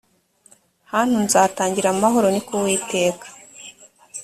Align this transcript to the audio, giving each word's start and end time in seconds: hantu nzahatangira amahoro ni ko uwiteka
hantu 0.91 1.15
nzahatangira 1.25 1.87
amahoro 1.91 2.27
ni 2.31 2.41
ko 2.45 2.51
uwiteka 2.57 3.25